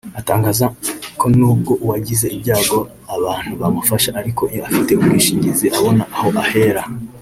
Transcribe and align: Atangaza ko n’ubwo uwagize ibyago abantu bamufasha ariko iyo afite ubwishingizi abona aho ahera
Atangaza 0.19 0.65
ko 1.19 1.25
n’ubwo 1.37 1.71
uwagize 1.83 2.25
ibyago 2.35 2.79
abantu 3.15 3.51
bamufasha 3.61 4.09
ariko 4.19 4.43
iyo 4.53 4.61
afite 4.67 4.91
ubwishingizi 4.93 5.65
abona 5.77 6.03
aho 6.17 6.29
ahera 6.43 6.81